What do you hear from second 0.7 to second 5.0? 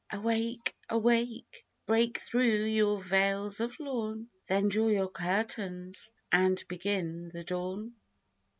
awake, break through your veils of lawn, Then draw